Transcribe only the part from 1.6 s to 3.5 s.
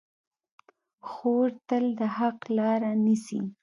تل د حق لاره نیسي.